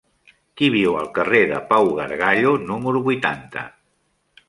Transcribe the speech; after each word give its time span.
Qui 0.61 0.69
viu 0.75 0.97
al 1.01 1.11
carrer 1.17 1.43
de 1.53 1.61
Pau 1.73 1.91
Gargallo 2.01 2.57
número 2.73 3.07
vuitanta? 3.13 3.69